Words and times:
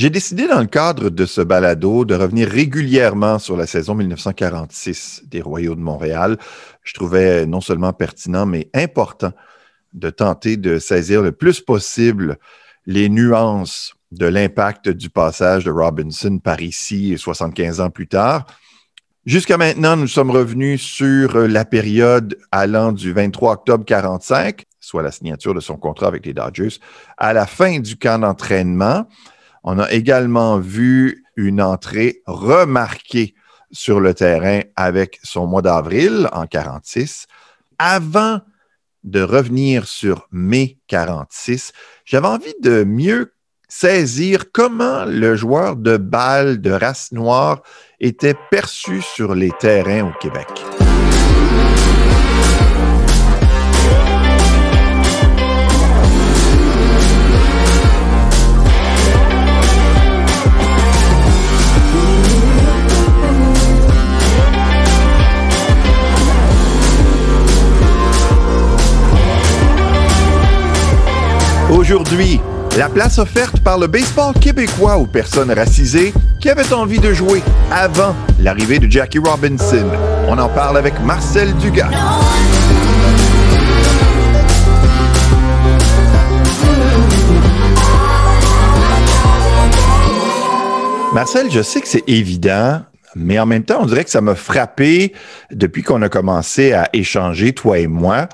J'ai 0.00 0.08
décidé 0.08 0.48
dans 0.48 0.60
le 0.60 0.66
cadre 0.66 1.10
de 1.10 1.26
ce 1.26 1.42
balado 1.42 2.06
de 2.06 2.14
revenir 2.14 2.48
régulièrement 2.48 3.38
sur 3.38 3.54
la 3.54 3.66
saison 3.66 3.94
1946 3.94 5.24
des 5.26 5.42
Royaux 5.42 5.74
de 5.74 5.80
Montréal. 5.82 6.38
Je 6.82 6.94
trouvais 6.94 7.44
non 7.44 7.60
seulement 7.60 7.92
pertinent, 7.92 8.46
mais 8.46 8.70
important 8.72 9.34
de 9.92 10.08
tenter 10.08 10.56
de 10.56 10.78
saisir 10.78 11.20
le 11.20 11.32
plus 11.32 11.60
possible 11.60 12.38
les 12.86 13.10
nuances 13.10 13.92
de 14.10 14.24
l'impact 14.24 14.88
du 14.88 15.10
passage 15.10 15.66
de 15.66 15.70
Robinson 15.70 16.38
par 16.38 16.62
ici 16.62 17.18
75 17.18 17.82
ans 17.82 17.90
plus 17.90 18.08
tard. 18.08 18.46
Jusqu'à 19.26 19.58
maintenant, 19.58 19.98
nous 19.98 20.08
sommes 20.08 20.30
revenus 20.30 20.80
sur 20.80 21.36
la 21.46 21.66
période 21.66 22.38
allant 22.52 22.92
du 22.92 23.12
23 23.12 23.52
octobre 23.52 23.84
45, 23.84 24.64
soit 24.80 25.02
la 25.02 25.12
signature 25.12 25.52
de 25.52 25.60
son 25.60 25.76
contrat 25.76 26.06
avec 26.06 26.24
les 26.24 26.32
Dodgers, 26.32 26.78
à 27.18 27.34
la 27.34 27.44
fin 27.44 27.80
du 27.80 27.98
camp 27.98 28.18
d'entraînement. 28.20 29.06
On 29.62 29.78
a 29.78 29.90
également 29.90 30.58
vu 30.58 31.24
une 31.36 31.60
entrée 31.60 32.22
remarquée 32.26 33.34
sur 33.70 34.00
le 34.00 34.14
terrain 34.14 34.60
avec 34.76 35.18
son 35.22 35.46
mois 35.46 35.62
d'avril 35.62 36.28
en 36.32 36.46
46. 36.46 37.26
Avant 37.78 38.40
de 39.04 39.22
revenir 39.22 39.86
sur 39.86 40.28
mai 40.30 40.78
46, 40.88 41.72
j'avais 42.04 42.26
envie 42.26 42.54
de 42.62 42.84
mieux 42.84 43.32
saisir 43.68 44.50
comment 44.52 45.04
le 45.04 45.36
joueur 45.36 45.76
de 45.76 45.96
balle 45.96 46.60
de 46.60 46.72
race 46.72 47.12
noire 47.12 47.62
était 48.00 48.36
perçu 48.50 49.00
sur 49.00 49.34
les 49.34 49.52
terrains 49.60 50.08
au 50.08 50.12
Québec. 50.18 50.48
Aujourd'hui, 71.80 72.38
la 72.76 72.90
place 72.90 73.18
offerte 73.18 73.60
par 73.60 73.78
le 73.78 73.86
baseball 73.86 74.34
québécois 74.34 74.98
aux 74.98 75.06
personnes 75.06 75.50
racisées 75.50 76.12
qui 76.38 76.50
avaient 76.50 76.74
envie 76.74 76.98
de 76.98 77.14
jouer 77.14 77.42
avant 77.70 78.14
l'arrivée 78.38 78.78
de 78.78 78.86
Jackie 78.86 79.18
Robinson. 79.18 79.88
On 80.28 80.36
en 80.36 80.50
parle 80.50 80.76
avec 80.76 81.00
Marcel 81.00 81.54
Dugas. 81.56 81.88
Marcel, 91.14 91.50
je 91.50 91.62
sais 91.62 91.80
que 91.80 91.88
c'est 91.88 92.06
évident, 92.06 92.82
mais 93.16 93.38
en 93.38 93.46
même 93.46 93.64
temps, 93.64 93.78
on 93.80 93.86
dirait 93.86 94.04
que 94.04 94.10
ça 94.10 94.20
m'a 94.20 94.34
frappé 94.34 95.14
depuis 95.50 95.82
qu'on 95.82 96.02
a 96.02 96.10
commencé 96.10 96.74
à 96.74 96.90
échanger, 96.92 97.54
toi 97.54 97.78
et 97.78 97.86
moi. 97.86 98.28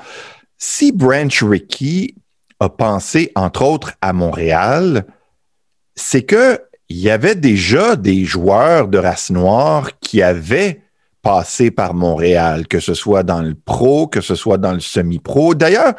Si 0.59 0.91
Branch 0.91 1.45
Rickey 1.45 2.17
a 2.61 2.69
pensé, 2.69 3.33
entre 3.35 3.63
autres, 3.63 3.93
à 4.01 4.13
Montréal, 4.13 5.07
c'est 5.95 6.23
que 6.23 6.61
il 6.89 6.99
y 6.99 7.11
avait 7.11 7.35
déjà 7.35 7.97
des 7.97 8.25
joueurs 8.25 8.87
de 8.87 8.99
race 8.99 9.31
noire 9.31 9.99
qui 9.99 10.23
avaient 10.23 10.83
passé 11.21 11.73
par 11.73 11.95
Montréal, 11.95 12.69
que 12.69 12.79
ce 12.79 12.95
soit 12.95 13.25
dans 13.25 13.43
le 13.43 13.55
pro, 13.55 14.07
que 14.07 14.21
ce 14.21 14.37
soit 14.37 14.59
dans 14.59 14.73
le 14.73 14.81
semi-pro. 14.81 15.57
D'ailleurs, 15.57 15.95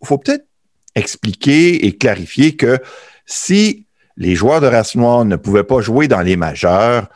il 0.00 0.06
faut 0.06 0.18
peut-être 0.18 0.46
expliquer 0.94 1.86
et 1.86 1.96
clarifier 1.96 2.54
que 2.54 2.78
si 3.26 3.86
les 4.16 4.36
joueurs 4.36 4.60
de 4.60 4.68
race 4.68 4.94
noire 4.94 5.24
ne 5.24 5.34
pouvaient 5.34 5.64
pas 5.64 5.80
jouer 5.80 6.06
dans 6.06 6.20
les 6.20 6.36
majeurs, 6.36 7.08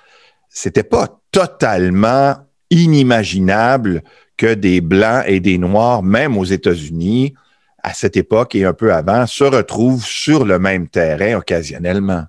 c'était 0.48 0.82
pas 0.82 1.20
totalement 1.30 2.36
inimaginable 2.70 4.02
que 4.36 4.54
des 4.54 4.80
blancs 4.80 5.24
et 5.26 5.38
des 5.38 5.58
noirs, 5.58 6.02
même 6.02 6.36
aux 6.36 6.44
États-Unis, 6.44 7.34
à 7.84 7.92
cette 7.92 8.16
époque 8.16 8.54
et 8.54 8.64
un 8.64 8.72
peu 8.72 8.92
avant, 8.92 9.26
se 9.26 9.44
retrouvent 9.44 10.04
sur 10.04 10.44
le 10.44 10.58
même 10.58 10.88
terrain 10.88 11.36
occasionnellement? 11.36 12.24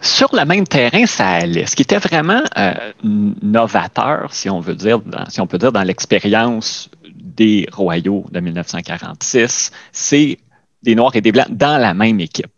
Sur 0.00 0.34
le 0.34 0.44
même 0.44 0.66
terrain, 0.66 1.06
ça 1.06 1.28
allait. 1.28 1.66
Ce 1.66 1.74
qui 1.74 1.82
était 1.82 1.98
vraiment 1.98 2.42
euh, 2.56 2.74
novateur, 3.02 4.32
si 4.32 4.50
on 4.50 4.60
veut 4.60 4.74
dire, 4.74 5.00
si 5.28 5.40
on 5.40 5.46
peut 5.46 5.58
dire, 5.58 5.72
dans 5.72 5.82
l'expérience 5.82 6.90
des 7.14 7.66
royaux 7.72 8.24
de 8.30 8.40
1946, 8.40 9.70
c'est 9.92 10.38
des 10.82 10.94
Noirs 10.94 11.16
et 11.16 11.20
des 11.20 11.32
Blancs 11.32 11.50
dans 11.50 11.78
la 11.78 11.94
même 11.94 12.20
équipe 12.20 12.57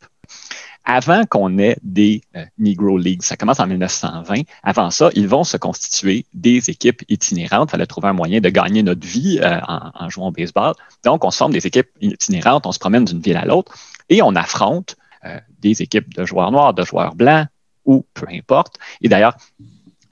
avant 0.85 1.25
qu'on 1.27 1.59
ait 1.59 1.77
des 1.83 2.23
euh, 2.37 2.45
Negro 2.59 2.99
Leagues. 2.99 3.23
Ça 3.23 3.37
commence 3.37 3.61
en 3.61 3.67
1920. 3.67 4.43
Avant 4.63 4.91
ça, 4.91 5.11
ils 5.15 5.29
vont 5.29 5.45
se 5.45 5.57
constituer 5.57 6.27
des 6.35 6.71
équipes 6.71 7.03
itinérantes. 7.09 7.69
Il 7.69 7.73
fallait 7.73 7.87
trouver 7.87 8.09
un 8.09 8.13
moyen 8.13 8.41
de 8.41 8.49
gagner 8.49 8.83
notre 8.83 9.07
vie 9.07 9.39
euh, 9.43 9.61
en, 9.67 10.09
jouant 10.09 10.29
au 10.29 10.33
baseball. 10.33 10.75
Donc, 11.05 11.25
on 11.25 11.31
se 11.31 11.37
forme 11.37 11.53
des 11.53 11.67
équipes 11.67 11.89
itinérantes, 12.01 12.67
on 12.67 12.73
se 12.73 12.79
promène 12.79 13.05
d'une 13.05 13.21
ville 13.21 13.37
à 13.37 13.45
l'autre 13.45 13.75
et 14.09 14.23
on 14.23 14.35
affronte 14.35 14.97
euh, 15.25 15.39
des 15.61 15.83
équipes 15.83 16.15
de 16.15 16.25
joueurs 16.25 16.51
noirs, 16.51 16.75
de 16.75 16.85
joueurs 16.85 17.15
blancs 17.15 17.47
ou 17.85 18.05
peu 18.15 18.27
importe. 18.31 18.79
Et 19.01 19.09
d'ailleurs, 19.09 19.37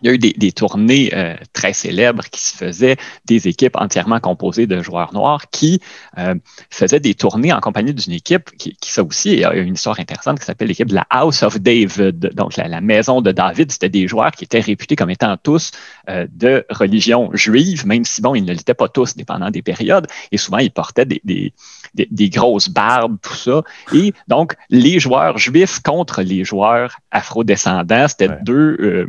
il 0.02 0.06
y 0.06 0.10
a 0.10 0.14
eu 0.14 0.18
des, 0.18 0.52
tournées 0.52 1.10
euh, 1.14 1.34
très 1.52 1.72
célèbres 1.72 2.24
qui 2.30 2.40
se 2.40 2.56
faisaient, 2.56 2.96
des 3.24 3.48
équipes 3.48 3.76
entièrement 3.76 4.20
composées 4.20 4.66
de 4.66 4.80
joueurs 4.80 5.12
noirs 5.12 5.50
qui 5.50 5.80
euh, 6.18 6.34
faisaient 6.70 7.00
des 7.00 7.14
tournées 7.14 7.52
en 7.52 7.60
compagnie 7.60 7.92
d'une 7.92 8.12
équipe 8.12 8.50
qui, 8.56 8.76
qui, 8.80 8.90
ça 8.90 9.02
aussi, 9.02 9.44
a 9.44 9.54
une 9.54 9.74
histoire 9.74 9.98
intéressante 9.98 10.38
qui 10.38 10.44
s'appelle 10.44 10.68
l'équipe 10.68 10.88
de 10.88 10.94
la 10.94 11.06
House 11.10 11.42
of 11.42 11.58
David. 11.58 12.32
Donc, 12.34 12.56
la, 12.56 12.80
maison 12.80 13.20
de 13.20 13.32
David, 13.32 13.72
c'était 13.72 13.88
des 13.88 14.06
joueurs 14.06 14.30
qui 14.30 14.44
étaient 14.44 14.60
réputés 14.60 14.94
comme 14.94 15.10
étant 15.10 15.36
tous 15.36 15.72
euh, 16.08 16.26
de 16.32 16.64
religion 16.70 17.30
juive, 17.34 17.86
même 17.86 18.04
si, 18.04 18.22
bon, 18.22 18.34
ils 18.34 18.44
ne 18.44 18.52
l'étaient 18.52 18.74
pas 18.74 18.88
tous, 18.88 19.16
dépendant 19.16 19.50
des 19.50 19.62
périodes. 19.62 20.06
Et 20.30 20.36
souvent, 20.36 20.58
ils 20.58 20.70
portaient 20.70 21.06
des, 21.06 21.20
des, 21.24 21.52
des 21.94 22.30
grosses 22.30 22.68
barbes, 22.68 23.18
tout 23.20 23.34
ça. 23.34 23.62
Et 23.92 24.12
donc, 24.28 24.54
les 24.70 25.00
joueurs 25.00 25.38
juifs 25.38 25.80
contre 25.80 26.22
les 26.22 26.44
joueurs 26.44 26.96
afrodescendants, 27.10 28.06
c'était 28.06 28.30
deux 28.44 29.08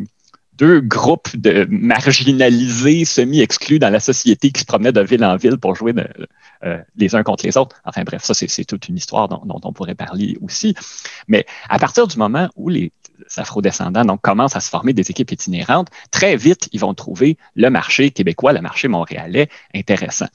deux 0.59 0.81
groupes 0.81 1.35
de 1.35 1.65
marginalisés, 1.69 3.05
semi-exclus 3.05 3.79
dans 3.79 3.89
la 3.89 4.01
société 4.01 4.51
qui 4.51 4.61
se 4.61 4.65
promenaient 4.65 4.91
de 4.91 5.01
ville 5.01 5.23
en 5.23 5.37
ville 5.37 5.57
pour 5.57 5.73
jouer 5.73 5.93
euh, 6.65 6.77
les 6.97 7.15
uns 7.15 7.23
contre 7.23 7.45
les 7.45 7.57
autres. 7.57 7.77
Enfin 7.85 8.03
bref, 8.03 8.23
ça 8.23 8.33
c'est 8.33 8.65
toute 8.65 8.89
une 8.89 8.97
histoire 8.97 9.29
dont, 9.29 9.61
on 9.63 9.71
pourrait 9.71 9.95
parler 9.95 10.37
aussi. 10.41 10.75
Mais 11.29 11.45
à 11.69 11.79
partir 11.79 12.07
du 12.07 12.17
moment 12.17 12.49
où 12.57 12.67
les 12.67 12.91
afrodescendants 13.37 14.03
donc, 14.03 14.21
commencent 14.21 14.57
à 14.57 14.59
se 14.59 14.69
former 14.69 14.91
des 14.91 15.09
équipes 15.09 15.31
itinérantes, 15.31 15.87
très 16.11 16.35
vite, 16.35 16.67
ils 16.73 16.79
vont 16.81 16.93
trouver 16.93 17.37
le 17.55 17.69
marché 17.69 18.11
québécois, 18.11 18.51
le 18.51 18.61
marché 18.61 18.89
montréalais 18.89 19.47
intéressant. 19.73 20.27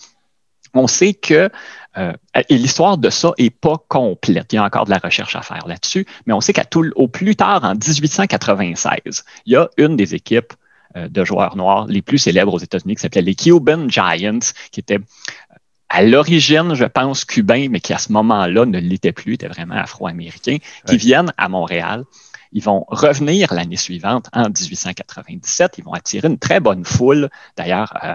On 0.72 0.86
sait 0.86 1.14
que 1.14 1.50
euh, 1.96 2.12
et 2.48 2.58
l'histoire 2.58 2.98
de 2.98 3.10
ça 3.10 3.32
est 3.38 3.50
pas 3.50 3.76
complète. 3.88 4.52
Il 4.52 4.56
y 4.56 4.58
a 4.58 4.64
encore 4.64 4.84
de 4.84 4.90
la 4.90 4.98
recherche 4.98 5.36
à 5.36 5.42
faire 5.42 5.66
là-dessus, 5.66 6.06
mais 6.26 6.32
on 6.32 6.40
sait 6.40 6.52
qu'à 6.52 6.64
tout 6.64 6.90
au 6.96 7.08
plus 7.08 7.36
tard, 7.36 7.64
en 7.64 7.74
1896, 7.74 9.24
il 9.46 9.52
y 9.52 9.56
a 9.56 9.68
une 9.76 9.96
des 9.96 10.14
équipes 10.14 10.52
euh, 10.96 11.08
de 11.08 11.24
joueurs 11.24 11.56
noirs 11.56 11.86
les 11.86 12.02
plus 12.02 12.18
célèbres 12.18 12.54
aux 12.54 12.58
États-Unis 12.58 12.96
qui 12.96 13.02
s'appelait 13.02 13.22
les 13.22 13.34
Cuban 13.34 13.88
Giants, 13.88 14.38
qui 14.72 14.80
était 14.80 14.98
euh, 14.98 15.56
à 15.88 16.02
l'origine, 16.02 16.74
je 16.74 16.84
pense, 16.84 17.24
cubain, 17.24 17.68
mais 17.70 17.80
qui 17.80 17.92
à 17.92 17.98
ce 17.98 18.12
moment-là 18.12 18.66
ne 18.66 18.78
l'était 18.78 19.12
plus, 19.12 19.34
était 19.34 19.48
vraiment 19.48 19.76
afro-américain, 19.76 20.56
qui 20.86 20.96
viennent 20.96 21.32
à 21.36 21.48
Montréal 21.48 22.04
ils 22.54 22.62
vont 22.62 22.84
revenir 22.88 23.52
l'année 23.52 23.76
suivante, 23.76 24.28
en 24.32 24.44
1897. 24.44 25.74
Ils 25.78 25.84
vont 25.84 25.92
attirer 25.92 26.28
une 26.28 26.38
très 26.38 26.60
bonne 26.60 26.84
foule. 26.84 27.28
D'ailleurs, 27.56 27.98
euh, 28.02 28.14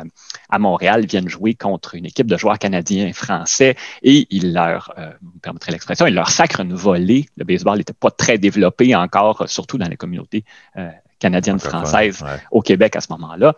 à 0.50 0.59
Montréal, 0.59 1.01
ils 1.03 1.09
viennent 1.09 1.29
jouer 1.29 1.53
contre 1.53 1.95
une 1.95 2.05
équipe 2.05 2.27
de 2.27 2.38
joueurs 2.38 2.57
canadiens 2.57 3.05
et 3.05 3.13
français 3.13 3.75
et 4.01 4.28
ils 4.31 4.53
leur, 4.53 4.94
euh, 4.97 5.11
vous 5.22 5.39
permettrez 5.39 5.73
l'expression, 5.73 6.07
ils 6.07 6.16
leur 6.16 6.29
sacrent 6.29 6.61
une 6.61 6.73
volée. 6.73 7.28
Le 7.35 7.44
baseball 7.44 7.78
n'était 7.78 7.94
pas 7.94 8.11
très 8.11 8.38
développé 8.38 8.95
encore, 8.95 9.44
surtout 9.47 9.78
dans 9.78 9.89
les 9.89 9.97
communautés 9.97 10.46
euh, 10.78 10.90
canadiennes 11.19 11.59
françaises 11.59 12.23
au 12.49 12.61
Québec 12.61 12.96
à 12.96 13.02
ce 13.02 13.11
moment-là. 13.11 13.53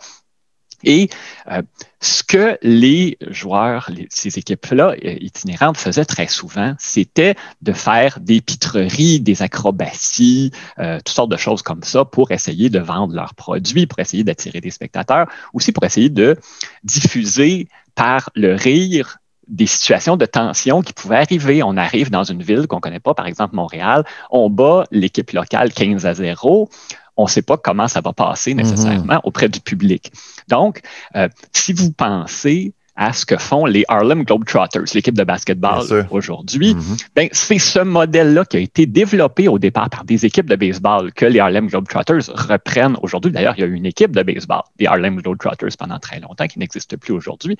Et 0.83 1.09
euh, 1.51 1.61
ce 1.99 2.23
que 2.23 2.57
les 2.61 3.17
joueurs, 3.29 3.89
ces 4.09 4.37
équipes-là 4.37 4.95
euh, 5.03 5.15
itinérantes 5.19 5.77
faisaient 5.77 6.05
très 6.05 6.27
souvent, 6.27 6.73
c'était 6.79 7.35
de 7.61 7.73
faire 7.73 8.19
des 8.19 8.41
pitreries, 8.41 9.19
des 9.19 9.41
acrobaties, 9.41 10.51
euh, 10.79 10.97
toutes 10.97 11.09
sortes 11.09 11.31
de 11.31 11.37
choses 11.37 11.61
comme 11.61 11.83
ça 11.83 12.05
pour 12.05 12.31
essayer 12.31 12.69
de 12.69 12.79
vendre 12.79 13.13
leurs 13.13 13.35
produits, 13.35 13.87
pour 13.87 13.99
essayer 13.99 14.23
d'attirer 14.23 14.61
des 14.61 14.71
spectateurs, 14.71 15.27
aussi 15.53 15.71
pour 15.71 15.83
essayer 15.83 16.09
de 16.09 16.37
diffuser 16.83 17.67
par 17.95 18.29
le 18.35 18.55
rire 18.55 19.17
des 19.47 19.67
situations 19.67 20.17
de 20.17 20.25
tension 20.25 20.81
qui 20.81 20.93
pouvaient 20.93 21.17
arriver. 21.17 21.61
On 21.61 21.77
arrive 21.77 22.09
dans 22.09 22.23
une 22.23 22.41
ville 22.41 22.67
qu'on 22.67 22.77
ne 22.77 22.81
connaît 22.81 22.99
pas, 22.99 23.13
par 23.13 23.27
exemple 23.27 23.55
Montréal, 23.55 24.05
on 24.29 24.49
bat 24.49 24.85
l'équipe 24.91 25.31
locale 25.31 25.73
15 25.73 26.05
à 26.05 26.13
0 26.13 26.69
on 27.17 27.23
ne 27.23 27.29
sait 27.29 27.41
pas 27.41 27.57
comment 27.57 27.87
ça 27.87 28.01
va 28.01 28.13
passer 28.13 28.53
nécessairement 28.53 29.15
mhm. 29.15 29.21
auprès 29.23 29.49
du 29.49 29.59
public. 29.59 30.11
Donc, 30.47 30.81
euh, 31.15 31.27
si 31.51 31.73
vous 31.73 31.91
pensez 31.91 32.73
à 32.95 33.13
ce 33.13 33.25
que 33.25 33.37
font 33.37 33.65
les 33.65 33.85
Harlem 33.87 34.23
Globetrotters, 34.23 34.83
l'équipe 34.93 35.17
de 35.17 35.23
basketball 35.23 35.83
aujourd'hui. 36.11 36.75
Mm-hmm. 36.75 37.07
Ben, 37.15 37.29
c'est 37.31 37.57
ce 37.57 37.79
modèle-là 37.79 38.45
qui 38.45 38.57
a 38.57 38.59
été 38.59 38.85
développé 38.85 39.47
au 39.47 39.57
départ 39.57 39.89
par 39.89 40.03
des 40.03 40.25
équipes 40.25 40.49
de 40.49 40.55
baseball 40.55 41.11
que 41.13 41.25
les 41.25 41.39
Harlem 41.39 41.67
Globetrotters 41.67 42.29
reprennent 42.33 42.97
aujourd'hui. 43.01 43.31
D'ailleurs, 43.31 43.55
il 43.57 43.61
y 43.61 43.63
a 43.63 43.67
une 43.67 43.85
équipe 43.85 44.11
de 44.11 44.23
baseball, 44.23 44.61
des 44.77 44.87
Harlem 44.87 45.21
Globetrotters, 45.21 45.75
pendant 45.79 45.99
très 45.99 46.19
longtemps, 46.19 46.47
qui 46.47 46.59
n'existe 46.59 46.97
plus 46.97 47.13
aujourd'hui. 47.13 47.57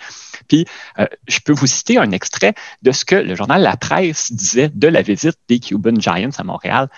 Puis, 0.47 0.65
euh, 0.99 1.05
je 1.27 1.39
peux 1.39 1.53
vous 1.53 1.67
citer 1.67 1.97
un 1.97 2.11
extrait 2.11 2.53
de 2.81 2.91
ce 2.91 3.05
que 3.05 3.15
le 3.15 3.33
journal 3.33 3.61
La 3.61 3.77
Presse 3.77 4.31
disait 4.33 4.69
de 4.73 4.87
la 4.87 5.01
visite 5.01 5.37
des 5.47 5.59
Cuban 5.59 5.95
Giants 5.97 6.29
à 6.37 6.43
Montréal 6.43 6.89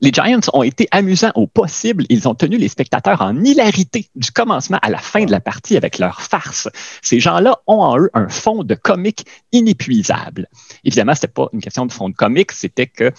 les 0.00 0.12
Giants 0.12 0.40
ont 0.52 0.62
été 0.62 0.88
amusants 0.90 1.32
au 1.34 1.46
possible. 1.46 2.04
Ils 2.08 2.28
ont 2.28 2.34
tenu 2.34 2.56
les 2.56 2.68
spectateurs 2.68 3.20
en 3.20 3.42
hilarité 3.42 4.08
du 4.14 4.30
commencement 4.30 4.78
à 4.82 4.90
la 4.90 4.98
fin 4.98 5.24
de 5.24 5.30
la 5.30 5.40
partie 5.40 5.76
avec 5.76 5.98
leur 5.98 6.22
farce. 6.22 6.68
Ces 7.02 7.20
gens-là 7.20 7.58
ont 7.66 7.80
en 7.80 7.98
eux 7.98 8.10
un 8.14 8.28
fond 8.28 8.64
de 8.64 8.74
comique 8.74 9.26
inépuisable. 9.52 10.48
Évidemment, 10.84 11.14
ce 11.14 11.20
n'était 11.20 11.32
pas 11.32 11.48
une 11.52 11.60
question 11.60 11.86
de 11.86 11.92
fond 11.92 12.08
de 12.08 12.14
comique, 12.14 12.52
c'était 12.52 12.86
que 12.86 13.12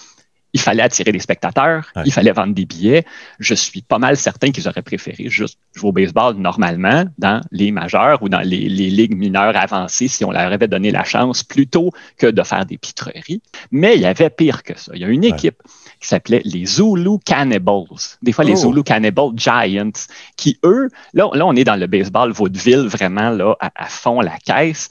il 0.54 0.60
fallait 0.60 0.82
attirer 0.82 1.12
des 1.12 1.18
spectateurs, 1.18 1.90
il 2.04 2.12
fallait 2.12 2.32
vendre 2.32 2.54
des 2.54 2.66
billets. 2.66 3.04
Je 3.38 3.54
suis 3.54 3.80
pas 3.80 3.98
mal 3.98 4.16
certain 4.16 4.50
qu'ils 4.50 4.68
auraient 4.68 4.82
préféré 4.82 5.28
juste 5.28 5.58
jouer 5.74 5.88
au 5.88 5.92
baseball 5.92 6.36
normalement 6.36 7.04
dans 7.18 7.40
les 7.50 7.70
majeurs 7.70 8.22
ou 8.22 8.28
dans 8.28 8.40
les, 8.40 8.68
ligues 8.68 9.16
mineures 9.16 9.56
avancées 9.56 10.08
si 10.08 10.24
on 10.24 10.30
leur 10.30 10.52
avait 10.52 10.68
donné 10.68 10.90
la 10.90 11.04
chance 11.04 11.42
plutôt 11.42 11.90
que 12.18 12.26
de 12.26 12.42
faire 12.42 12.66
des 12.66 12.76
pitreries. 12.76 13.40
Mais 13.70 13.94
il 13.94 14.02
y 14.02 14.06
avait 14.06 14.28
pire 14.28 14.62
que 14.62 14.78
ça. 14.78 14.92
Il 14.94 15.00
y 15.00 15.04
a 15.04 15.08
une 15.08 15.24
équipe 15.24 15.62
qui 16.02 16.08
s'appelait 16.08 16.42
les 16.44 16.66
Zulu 16.66 17.18
Cannibals. 17.24 17.84
Des 18.22 18.32
fois, 18.32 18.44
les 18.44 18.64
oh. 18.64 18.68
Zulu 18.70 18.82
Cannibal 18.82 19.30
Giants, 19.36 19.92
qui 20.36 20.58
eux, 20.64 20.88
là, 21.14 21.30
là, 21.32 21.46
on 21.46 21.54
est 21.54 21.64
dans 21.64 21.76
le 21.76 21.86
baseball 21.86 22.32
vaudeville 22.32 22.88
vraiment 22.88 23.30
là, 23.30 23.56
à, 23.60 23.86
fond 23.86 24.20
la 24.20 24.36
caisse. 24.38 24.88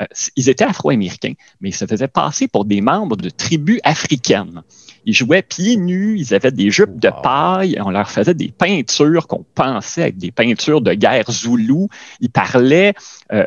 Euh, 0.00 0.06
ils 0.36 0.48
étaient 0.48 0.64
afro-américains, 0.64 1.34
mais 1.60 1.68
ils 1.68 1.74
se 1.74 1.86
faisaient 1.86 2.08
passer 2.08 2.48
pour 2.48 2.64
des 2.64 2.80
membres 2.80 3.16
de 3.16 3.28
tribus 3.28 3.78
africaines. 3.84 4.62
Ils 5.06 5.12
jouaient 5.12 5.42
pieds 5.42 5.76
nus, 5.76 6.18
ils 6.18 6.34
avaient 6.34 6.50
des 6.50 6.70
jupes 6.70 6.98
de 6.98 7.10
paille, 7.22 7.76
on 7.84 7.90
leur 7.90 8.10
faisait 8.10 8.32
des 8.32 8.48
peintures 8.48 9.26
qu'on 9.26 9.44
pensait 9.54 10.08
être 10.08 10.16
des 10.16 10.30
peintures 10.30 10.80
de 10.80 10.94
guerre 10.94 11.30
zoulou. 11.30 11.90
Ils 12.20 12.30
parlaient 12.30 12.94
euh, 13.30 13.44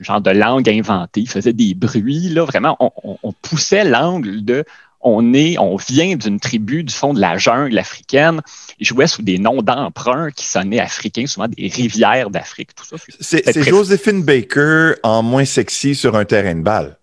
genre 0.00 0.22
de 0.22 0.30
langue 0.30 0.70
inventée, 0.70 1.20
ils 1.20 1.28
faisaient 1.28 1.52
des 1.52 1.74
bruits. 1.74 2.30
Là, 2.30 2.46
vraiment, 2.46 2.78
on 2.80 3.32
poussait 3.42 3.84
l'angle 3.84 4.42
de 4.42 4.64
on 5.00 5.34
est, 5.34 5.58
on 5.58 5.76
vient 5.76 6.16
d'une 6.16 6.40
tribu 6.40 6.82
du 6.82 6.92
fond 6.92 7.14
de 7.14 7.20
la 7.20 7.38
jungle 7.38 7.78
africaine. 7.78 8.40
Ils 8.78 8.86
jouaient 8.86 9.06
sous 9.06 9.22
des 9.22 9.38
noms 9.38 9.62
d'emprunts 9.62 10.30
qui 10.30 10.46
sonnaient 10.46 10.80
africains, 10.80 11.26
souvent 11.26 11.48
des 11.48 11.68
rivières 11.68 12.30
d'Afrique, 12.30 12.74
tout 12.74 12.84
ça. 12.84 12.96
C'est 13.20 13.62
Josephine 13.62 14.22
Baker 14.22 14.94
en 15.02 15.22
moins 15.22 15.44
sexy 15.44 15.94
sur 15.94 16.16
un 16.16 16.24
terrain 16.24 16.54
de 16.54 16.62
balle 16.62 16.98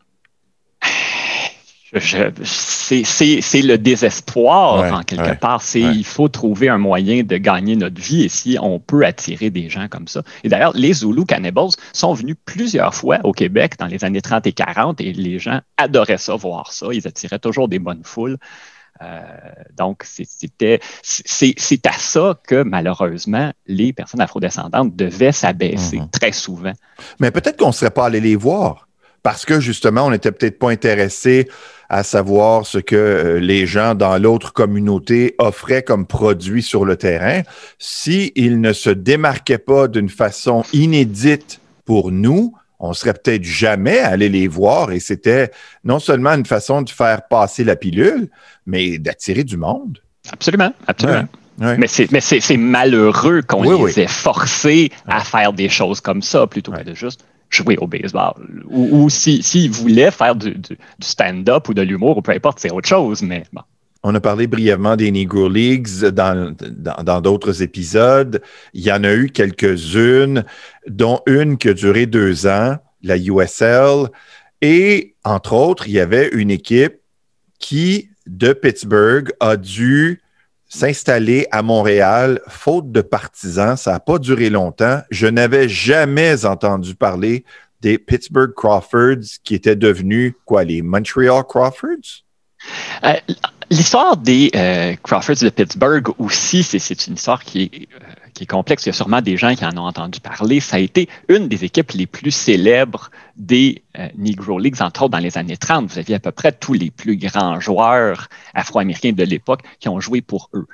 c'est 1.99 3.61
le 3.61 3.75
désespoir 3.77 4.93
en 4.93 5.03
quelque 5.03 5.37
part. 5.39 5.61
C'est 5.61 5.81
il 5.81 6.05
faut 6.05 6.27
trouver 6.27 6.69
un 6.69 6.77
moyen 6.77 7.23
de 7.23 7.37
gagner 7.37 7.75
notre 7.75 8.01
vie 8.01 8.23
et 8.23 8.29
si 8.29 8.57
on 8.61 8.79
peut 8.79 9.05
attirer 9.05 9.49
des 9.49 9.69
gens 9.69 9.87
comme 9.87 10.07
ça. 10.07 10.23
Et 10.43 10.49
d'ailleurs, 10.49 10.73
les 10.75 10.93
Zulu 10.93 11.25
Cannibals 11.25 11.71
sont 11.93 12.13
venus 12.13 12.35
plusieurs 12.45 12.93
fois 12.93 13.19
au 13.23 13.31
Québec 13.31 13.75
dans 13.79 13.87
les 13.87 14.03
années 14.03 14.21
30 14.21 14.47
et 14.47 14.53
40 14.53 15.01
et 15.01 15.13
les 15.13 15.39
gens 15.39 15.61
adoraient 15.77 16.17
ça, 16.17 16.35
voir 16.35 16.71
ça. 16.71 16.87
Ils 16.91 17.07
attiraient 17.07 17.39
toujours 17.39 17.67
des 17.67 17.79
bonnes 17.79 18.03
foules. 18.03 18.37
Euh, 19.01 19.21
donc, 19.75 20.03
c'était, 20.03 20.79
c'est 21.01 21.87
à 21.87 21.93
ça 21.93 22.39
que 22.47 22.63
malheureusement, 22.63 23.51
les 23.67 23.91
personnes 23.91 24.21
afrodescendantes 24.21 24.95
devaient 24.95 25.31
s'abaisser 25.31 25.97
mm-hmm. 25.97 26.11
très 26.11 26.31
souvent. 26.31 26.73
Mais 27.19 27.31
peut-être 27.31 27.57
qu'on 27.57 27.67
ne 27.67 27.73
serait 27.73 27.91
pas 27.91 28.05
allé 28.05 28.19
les 28.21 28.35
voir 28.35 28.87
parce 29.23 29.45
que 29.45 29.59
justement, 29.59 30.05
on 30.05 30.11
n'était 30.11 30.31
peut-être 30.31 30.59
pas 30.59 30.69
intéressé 30.69 31.49
à 31.93 32.01
savoir 32.01 32.65
ce 32.65 32.79
que 32.79 32.95
euh, 32.95 33.39
les 33.39 33.67
gens 33.67 33.93
dans 33.93 34.17
l'autre 34.17 34.51
communauté 34.51 35.35
offraient 35.37 35.83
comme 35.83 36.07
produit 36.07 36.63
sur 36.63 36.85
le 36.85 36.95
terrain. 36.95 37.43
S'ils 37.77 38.59
ne 38.59 38.73
se 38.73 38.89
démarquaient 38.89 39.59
pas 39.59 39.87
d'une 39.87 40.09
façon 40.09 40.63
inédite 40.73 41.59
pour 41.85 42.11
nous, 42.11 42.55
on 42.79 42.93
serait 42.93 43.13
peut-être 43.13 43.43
jamais 43.43 43.99
allé 43.99 44.27
les 44.27 44.47
voir 44.47 44.91
et 44.91 44.99
c'était 44.99 45.51
non 45.83 45.99
seulement 45.99 46.31
une 46.31 46.47
façon 46.47 46.81
de 46.81 46.89
faire 46.89 47.27
passer 47.27 47.63
la 47.63 47.75
pilule, 47.75 48.27
mais 48.65 48.97
d'attirer 48.97 49.43
du 49.43 49.57
monde. 49.57 49.99
Absolument, 50.31 50.73
absolument. 50.87 51.27
Mais 51.59 51.87
c'est 51.87 52.57
malheureux 52.57 53.43
qu'on 53.43 53.85
les 53.85 53.99
ait 53.99 54.07
forcés 54.07 54.91
à 55.05 55.19
faire 55.19 55.53
des 55.53 55.69
choses 55.69 56.01
comme 56.01 56.23
ça 56.23 56.47
plutôt 56.47 56.71
que 56.71 56.81
de 56.81 56.95
juste 56.95 57.23
jouer 57.53 57.77
au 57.77 57.87
baseball. 57.87 58.63
Ou, 58.69 59.09
s'ils 59.09 59.43
si, 59.43 59.67
voulaient 59.67 60.11
faire 60.11 60.35
du, 60.35 60.55
stand-up 60.99 61.69
ou 61.69 61.73
de 61.73 61.81
l'humour, 61.81 62.17
ou 62.17 62.21
peu 62.21 62.31
importe, 62.31 62.59
c'est 62.59 62.71
autre 62.71 62.87
chose, 62.87 63.21
mais 63.21 63.43
bon. 63.53 63.61
On 64.05 64.13
a 64.15 64.19
parlé 64.19 64.47
brièvement 64.47 64.97
des 64.97 65.11
Negro 65.11 65.47
Leagues 65.47 65.87
dans 66.09 67.21
d'autres 67.21 67.61
épisodes. 67.61 68.41
Il 68.73 68.81
y 68.81 68.91
en 68.91 69.03
a 69.05 69.13
eu 69.13 69.29
quelques-unes, 69.29 70.43
dont 70.87 71.21
une 71.25 71.57
qui 71.57 71.69
a 71.69 71.73
duré 71.73 72.05
deux 72.05 72.45
ans, 72.45 72.75
la 73.01 73.17
USL. 73.17 74.07
Et 74.61 75.15
entre 75.23 75.53
autres, 75.53 75.87
il 75.87 75.93
y 75.93 75.99
avait 76.01 76.29
une 76.33 76.51
équipe 76.51 76.95
qui, 77.59 78.09
de 78.27 78.51
Pittsburgh, 78.51 79.31
a 79.39 79.55
dû 79.55 80.22
s'installer 80.73 81.45
à 81.51 81.61
Montréal, 81.61 82.41
faute 82.47 82.91
de 82.91 83.01
partisans. 83.01 83.77
Ça 83.77 83.91
n'a 83.91 83.99
pas 83.99 84.17
duré 84.17 84.49
longtemps. 84.49 85.01
Je 85.11 85.27
n'avais 85.27 85.69
jamais 85.69 86.45
entendu 86.45 86.95
parler 86.95 87.45
des 87.81 87.99
Pittsburgh 87.99 88.53
Crawfords 88.55 89.39
qui 89.43 89.53
étaient 89.53 89.75
devenus 89.75 90.33
quoi, 90.45 90.63
les 90.63 90.81
Montreal 90.81 91.43
Crawfords? 91.47 92.23
Euh, 93.03 93.13
l'histoire 93.69 94.17
des 94.17 94.49
euh, 94.55 94.95
Crawfords 95.03 95.43
de 95.43 95.49
Pittsburgh 95.49 96.09
aussi, 96.17 96.63
c'est 96.63 97.07
une 97.07 97.15
histoire 97.15 97.43
qui 97.43 97.63
est 97.63 97.87
euh, 97.93 98.22
complexe. 98.45 98.85
Il 98.85 98.89
y 98.89 98.91
a 98.91 98.93
sûrement 98.93 99.21
des 99.21 99.37
gens 99.37 99.55
qui 99.55 99.65
en 99.65 99.77
ont 99.77 99.87
entendu 99.87 100.19
parler. 100.19 100.59
Ça 100.59 100.77
a 100.77 100.79
été 100.79 101.09
une 101.29 101.47
des 101.47 101.63
équipes 101.63 101.91
les 101.91 102.07
plus 102.07 102.31
célèbres 102.31 103.09
des 103.35 103.83
euh, 103.97 104.07
Negro 104.17 104.59
Leagues, 104.59 104.81
entre 104.81 105.03
autres 105.03 105.11
dans 105.11 105.19
les 105.19 105.37
années 105.37 105.57
30. 105.57 105.91
Vous 105.91 105.99
aviez 105.99 106.15
à 106.15 106.19
peu 106.19 106.31
près 106.31 106.51
tous 106.51 106.73
les 106.73 106.91
plus 106.91 107.17
grands 107.17 107.59
joueurs 107.59 108.29
afro-américains 108.53 109.13
de 109.13 109.23
l'époque 109.23 109.61
qui 109.79 109.89
ont 109.89 109.99
joué 109.99 110.21
pour 110.21 110.49
eux. 110.53 110.67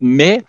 Mais 0.00 0.42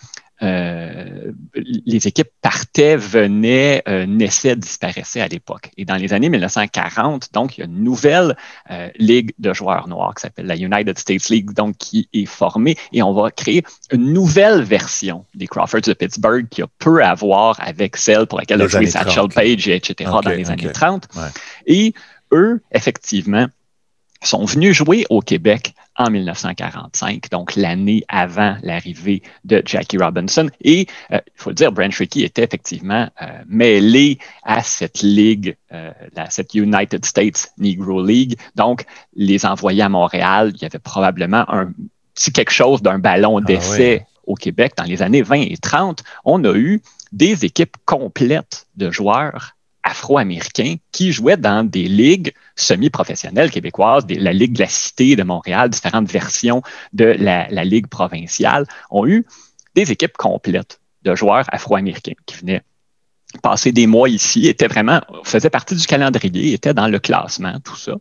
euh, 0.43 1.31
les 1.55 2.07
équipes 2.07 2.29
partaient, 2.41 2.95
venaient, 2.95 3.81
euh, 3.87 4.05
naissaient, 4.05 4.55
disparaissaient 4.55 5.21
à 5.21 5.27
l'époque. 5.27 5.71
Et 5.77 5.85
dans 5.85 5.95
les 5.95 6.13
années 6.13 6.29
1940, 6.29 7.33
donc, 7.33 7.57
il 7.57 7.61
y 7.61 7.63
a 7.63 7.65
une 7.65 7.83
nouvelle 7.83 8.37
euh, 8.69 8.89
ligue 8.97 9.33
de 9.39 9.53
joueurs 9.53 9.87
noirs 9.87 10.13
qui 10.15 10.21
s'appelle 10.21 10.45
la 10.45 10.55
United 10.55 10.97
States 10.99 11.29
League, 11.29 11.53
donc, 11.53 11.77
qui 11.77 12.07
est 12.13 12.25
formée 12.25 12.77
et 12.93 13.01
on 13.01 13.13
va 13.13 13.31
créer 13.31 13.63
une 13.91 14.13
nouvelle 14.13 14.61
version 14.61 15.25
des 15.33 15.47
Crawfords 15.47 15.81
de 15.81 15.93
Pittsburgh 15.93 16.47
qui 16.49 16.61
a 16.61 16.67
peu 16.77 17.03
à 17.03 17.15
voir 17.15 17.57
avec 17.59 17.97
celle 17.97 18.27
pour 18.27 18.37
laquelle 18.37 18.61
a 18.61 18.67
joué 18.67 18.85
Satchel 18.85 19.29
Page, 19.29 19.67
etc., 19.67 20.11
dans 20.23 20.29
les 20.29 20.49
années 20.51 20.71
30. 20.71 21.07
Et 21.65 21.93
eux, 22.31 22.61
effectivement, 22.71 23.47
sont 24.21 24.45
venus 24.45 24.75
jouer 24.75 25.05
au 25.09 25.21
Québec 25.21 25.73
en 25.97 26.11
1945, 26.11 27.29
donc 27.31 27.55
l'année 27.55 28.03
avant 28.07 28.55
l'arrivée 28.61 29.23
de 29.45 29.63
Jackie 29.65 29.97
Robinson. 29.97 30.47
Et 30.61 30.87
euh, 31.11 31.19
il 31.25 31.33
faut 31.35 31.49
le 31.49 31.55
dire, 31.55 31.71
Brent 31.71 31.95
Rickey 31.95 32.21
était 32.21 32.43
effectivement 32.43 33.09
euh, 33.21 33.25
mêlé 33.47 34.19
à 34.43 34.61
cette 34.61 35.01
ligue, 35.01 35.55
euh, 35.71 35.91
cette 36.29 36.53
United 36.53 37.03
States 37.03 37.51
Negro 37.57 38.05
League. 38.05 38.37
Donc, 38.55 38.85
les 39.15 39.45
envoyés 39.45 39.81
à 39.81 39.89
Montréal, 39.89 40.51
il 40.55 40.61
y 40.61 40.65
avait 40.65 40.79
probablement 40.79 41.45
un 41.51 41.71
petit 42.13 42.31
quelque 42.31 42.51
chose 42.51 42.81
d'un 42.81 42.99
ballon 42.99 43.39
ah 43.39 43.41
d'essai 43.41 44.05
au 44.25 44.35
Québec 44.35 44.73
dans 44.77 44.83
les 44.83 45.01
années 45.01 45.23
20 45.23 45.41
et 45.41 45.57
30. 45.57 46.03
On 46.25 46.43
a 46.43 46.53
eu 46.53 46.81
des 47.11 47.45
équipes 47.45 47.77
complètes 47.85 48.67
de 48.75 48.91
joueurs 48.91 49.56
afro-américains 49.87 50.75
qui 50.91 51.11
jouaient 51.11 51.37
dans 51.37 51.63
des 51.63 51.87
ligues 51.87 52.33
semi-professionnelles 52.55 53.49
québécoises, 53.49 54.05
la 54.09 54.33
Ligue 54.33 54.53
de 54.53 54.59
la 54.59 54.67
Cité 54.67 55.15
de 55.15 55.23
Montréal, 55.23 55.69
différentes 55.69 56.11
versions 56.11 56.61
de 56.93 57.05
la, 57.05 57.63
Ligue 57.63 57.87
provinciale, 57.87 58.65
ont 58.91 59.07
eu 59.07 59.25
des 59.75 59.91
équipes 59.91 60.17
complètes 60.17 60.81
de 61.03 61.15
joueurs 61.15 61.45
afro-américains 61.53 62.19
qui 62.25 62.35
venaient 62.37 62.63
passer 63.41 63.71
des 63.71 63.87
mois 63.87 64.09
ici, 64.09 64.47
étaient 64.47 64.67
vraiment, 64.67 65.01
faisaient 65.23 65.49
partie 65.49 65.75
du 65.75 65.85
calendrier, 65.85 66.53
étaient 66.53 66.73
dans 66.73 66.87
le 66.87 66.99
classement, 66.99 67.59
tout 67.63 67.75
ça. 67.75 67.93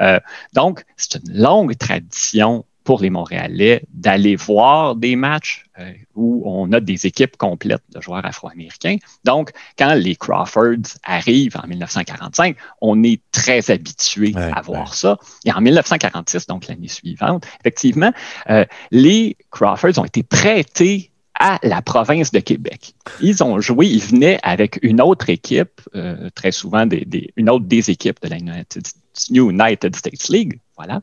Euh, 0.00 0.20
donc, 0.52 0.84
c'est 0.96 1.16
une 1.16 1.40
longue 1.40 1.76
tradition 1.76 2.64
pour 2.84 3.00
les 3.00 3.10
Montréalais 3.10 3.82
d'aller 3.92 4.36
voir 4.36 4.94
des 4.94 5.16
matchs 5.16 5.64
euh, 5.78 5.92
où 6.14 6.42
on 6.46 6.70
a 6.72 6.80
des 6.80 7.06
équipes 7.06 7.36
complètes 7.36 7.82
de 7.94 8.00
joueurs 8.00 8.24
afro-américains. 8.24 8.98
Donc, 9.24 9.50
quand 9.78 9.94
les 9.94 10.14
Crawfords 10.14 10.98
arrivent 11.02 11.56
en 11.62 11.66
1945, 11.66 12.56
on 12.80 13.02
est 13.02 13.20
très 13.32 13.70
habitué 13.70 14.34
à 14.36 14.60
voir 14.60 14.94
ça. 14.94 15.18
Et 15.44 15.52
en 15.52 15.60
1946, 15.60 16.46
donc 16.46 16.68
l'année 16.68 16.88
suivante, 16.88 17.46
effectivement, 17.60 18.12
euh, 18.50 18.64
les 18.90 19.36
Crawfords 19.50 19.98
ont 19.98 20.04
été 20.04 20.22
prêtés 20.22 21.10
à 21.40 21.58
la 21.62 21.82
province 21.82 22.30
de 22.30 22.38
Québec. 22.38 22.94
Ils 23.20 23.42
ont 23.42 23.60
joué, 23.60 23.86
ils 23.86 24.00
venaient 24.02 24.38
avec 24.42 24.78
une 24.82 25.00
autre 25.00 25.30
équipe, 25.30 25.80
euh, 25.94 26.30
très 26.34 26.52
souvent 26.52 26.86
des, 26.86 27.32
une 27.36 27.50
autre 27.50 27.64
des 27.64 27.90
équipes 27.90 28.22
de 28.22 28.28
la 28.28 28.38
United, 28.38 28.86
United 29.30 29.96
States 29.96 30.28
League. 30.28 30.60
Voilà. 30.76 31.00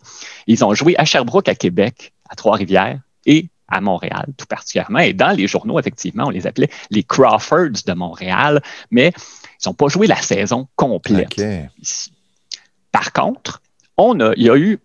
Ils 0.48 0.64
ont 0.64 0.74
joué 0.74 0.96
à 0.98 1.06
Sherbrooke, 1.06 1.50
à 1.50 1.56
Québec, 1.56 2.14
à 2.30 2.36
Trois-Rivières 2.36 3.00
et 3.26 3.50
à 3.68 3.80
Montréal, 3.80 4.28
tout 4.38 4.46
particulièrement. 4.46 5.00
Et 5.00 5.14
dans 5.14 5.32
les 5.32 5.48
journaux, 5.48 5.80
effectivement, 5.80 6.26
on 6.28 6.30
les 6.30 6.46
appelait 6.46 6.70
les 6.90 7.04
Crawfords 7.04 7.84
de 7.86 7.94
Montréal, 7.94 8.62
mais 8.92 9.14
ils 9.64 9.70
n'ont 9.70 9.74
pas 9.74 9.88
joué 9.88 10.08
la 10.08 10.22
saison 10.22 10.68
complète 10.76 11.42
ici. 11.82 12.12
Par 12.92 13.14
contre, 13.14 13.62
on 13.98 14.20
a, 14.20 14.34
il 14.36 14.44
y 14.44 14.50
a 14.50 14.58
eu 14.58 14.80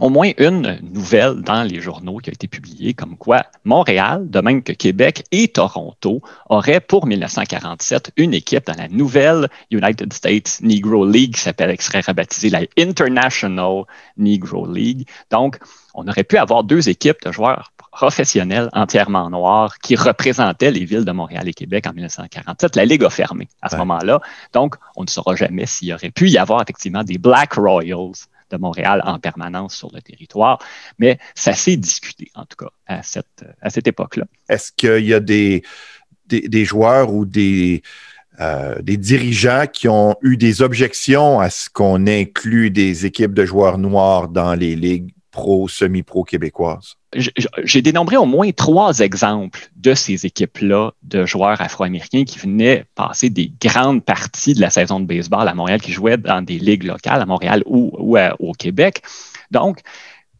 au 0.00 0.08
moins 0.08 0.32
une 0.38 0.78
nouvelle 0.82 1.42
dans 1.42 1.62
les 1.62 1.80
journaux 1.80 2.18
qui 2.18 2.30
a 2.30 2.32
été 2.32 2.48
publiée 2.48 2.94
comme 2.94 3.16
quoi 3.16 3.44
Montréal, 3.64 4.28
de 4.28 4.40
même 4.40 4.62
que 4.62 4.72
Québec 4.72 5.24
et 5.30 5.48
Toronto, 5.48 6.22
auraient 6.48 6.80
pour 6.80 7.06
1947 7.06 8.12
une 8.16 8.32
équipe 8.34 8.66
dans 8.66 8.76
la 8.76 8.88
nouvelle 8.88 9.48
United 9.70 10.12
States 10.12 10.58
Negro 10.62 11.06
League 11.06 11.34
qui 11.34 11.40
s'appelle, 11.40 11.76
qui 11.76 11.84
serait 11.84 12.00
rebaptisée 12.00 12.48
la 12.48 12.62
International 12.78 13.84
Negro 14.16 14.66
League. 14.66 15.06
Donc, 15.30 15.58
on 15.94 16.08
aurait 16.08 16.24
pu 16.24 16.38
avoir 16.38 16.64
deux 16.64 16.88
équipes 16.88 17.22
de 17.24 17.32
joueurs 17.32 17.72
professionnels 17.92 18.70
entièrement 18.72 19.28
noirs 19.28 19.78
qui 19.78 19.96
représentaient 19.96 20.70
les 20.70 20.84
villes 20.84 21.04
de 21.04 21.12
Montréal 21.12 21.48
et 21.48 21.52
Québec 21.52 21.86
en 21.86 21.92
1947. 21.92 22.76
La 22.76 22.84
Ligue 22.84 23.04
a 23.04 23.10
fermé 23.10 23.48
à 23.60 23.68
ce 23.68 23.76
moment-là. 23.76 24.20
Donc, 24.54 24.76
on 24.96 25.02
ne 25.02 25.08
saura 25.08 25.34
jamais 25.34 25.66
s'il 25.66 25.88
y 25.88 25.92
aurait 25.92 26.10
pu 26.10 26.30
y 26.30 26.38
avoir 26.38 26.62
effectivement 26.62 27.02
des 27.02 27.18
Black 27.18 27.54
Royals 27.54 28.28
de 28.50 28.56
Montréal 28.56 29.02
en 29.04 29.18
permanence 29.18 29.74
sur 29.74 29.90
le 29.92 30.00
territoire. 30.00 30.58
Mais 30.98 31.18
ça 31.34 31.52
s'est 31.52 31.76
discuté, 31.76 32.30
en 32.34 32.44
tout 32.44 32.56
cas, 32.56 32.70
à 32.86 33.02
cette, 33.02 33.86
époque-là. 33.86 34.24
Est-ce 34.48 34.72
qu'il 34.72 35.06
y 35.06 35.14
a 35.14 35.20
des, 35.20 35.62
joueurs 36.64 37.12
ou 37.12 37.24
des, 37.24 37.82
euh, 38.40 38.80
des 38.82 38.96
dirigeants 38.96 39.66
qui 39.72 39.88
ont 39.88 40.16
eu 40.22 40.36
des 40.36 40.62
objections 40.62 41.40
à 41.40 41.50
ce 41.50 41.70
qu'on 41.70 42.06
inclut 42.06 42.70
des 42.70 43.06
équipes 43.06 43.34
de 43.34 43.44
joueurs 43.44 43.78
noirs 43.78 44.28
dans 44.28 44.54
les 44.54 44.76
ligues 44.76 45.14
pro, 45.30 45.68
semi-pro 45.68 46.24
québécoises? 46.24 46.96
J'ai 47.64 47.82
dénombré 47.82 48.16
au 48.16 48.26
moins 48.26 48.50
trois 48.52 49.00
exemples 49.00 49.68
de 49.76 49.94
ces 49.94 50.26
équipes-là 50.26 50.92
de 51.02 51.26
joueurs 51.26 51.60
afro-américains 51.60 52.24
qui 52.24 52.38
venaient 52.38 52.84
passer 52.94 53.30
des 53.30 53.52
grandes 53.60 54.04
parties 54.04 54.54
de 54.54 54.60
la 54.60 54.70
saison 54.70 55.00
de 55.00 55.06
baseball 55.06 55.48
à 55.48 55.54
Montréal, 55.54 55.80
qui 55.80 55.92
jouaient 55.92 56.18
dans 56.18 56.42
des 56.42 56.58
ligues 56.58 56.84
locales 56.84 57.20
à 57.20 57.26
Montréal 57.26 57.62
ou, 57.66 58.16
au 58.38 58.52
Québec. 58.52 59.02
Donc, 59.50 59.80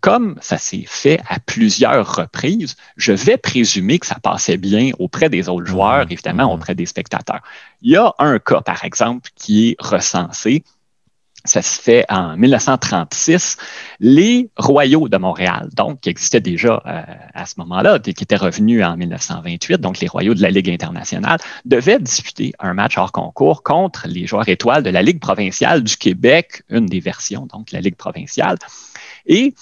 comme 0.01 0.37
ça 0.41 0.57
s'est 0.57 0.85
fait 0.87 1.21
à 1.29 1.39
plusieurs 1.41 2.17
reprises, 2.17 2.77
je 2.97 3.13
vais 3.13 3.37
présumer 3.37 3.99
que 3.99 4.07
ça 4.07 4.17
passait 4.23 4.57
bien 4.57 4.93
auprès 4.99 5.29
des 5.29 5.49
autres 5.49 5.67
joueurs, 5.67 6.07
mmh. 6.07 6.13
évidemment 6.13 6.51
mmh. 6.51 6.55
auprès 6.55 6.75
des 6.75 6.87
spectateurs. 6.87 7.43
Il 7.83 7.93
y 7.93 7.97
a 7.97 8.15
un 8.19 8.39
cas, 8.39 8.63
par 8.63 8.85
exemple, 8.85 9.31
qui 9.35 9.71
est 9.71 9.77
recensé 9.79 10.65
ça 11.45 11.63
se 11.63 11.81
fait 11.81 12.05
en 12.09 12.37
1936. 12.37 13.57
Les 13.99 14.51
Royaux 14.57 15.09
de 15.09 15.17
Montréal, 15.17 15.69
donc, 15.75 16.01
qui 16.01 16.11
existaient 16.11 16.41
déjà 16.41 16.83
euh, 16.87 17.03
à 17.35 17.47
ce 17.47 17.55
moment-là, 17.59 17.99
qui 17.99 18.11
étaient 18.11 18.37
revenus 18.37 18.85
en 18.85 18.97
1928, 18.97 19.81
donc 19.81 20.01
les 20.01 20.09
Royaux 20.09 20.35
de 20.35 20.43
la 20.43 20.51
Ligue 20.51 20.71
internationale, 20.71 21.39
devaient 21.65 21.99
disputer 21.99 22.53
un 22.59 22.75
match 22.75 22.99
hors 22.99 23.13
concours 23.13 23.63
contre 23.63 24.07
les 24.07 24.27
joueurs 24.27 24.49
étoiles 24.49 24.83
de 24.83 24.91
la 24.91 25.03
Ligue 25.03 25.21
provinciale 25.21 25.83
du 25.83 25.97
Québec, 25.97 26.63
une 26.69 26.87
des 26.87 27.01
versions, 27.01 27.47
donc, 27.47 27.73
la 27.73 27.81
Ligue 27.81 27.97
provinciale. 27.97 28.59
Et 29.27 29.55